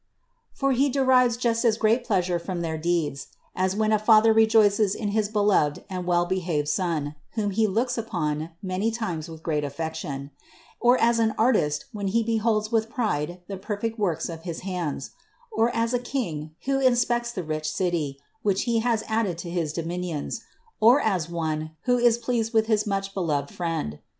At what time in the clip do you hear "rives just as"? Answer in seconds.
1.05-1.77